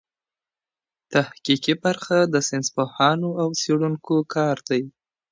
تحقیقي 1.13 1.73
برخه 1.83 2.17
د 2.33 2.35
ساینس 2.47 2.67
پوهانو 2.75 3.29
او 3.41 3.49
څېړونکو 3.61 4.15
کار 4.33 4.57
دئ. 4.69 4.83